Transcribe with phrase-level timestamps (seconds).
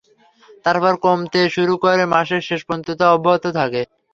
[0.65, 3.81] তারপর কমতে শুরু করে মাসের শেষ পর্যন্ত তা অব্যাহত থাকে।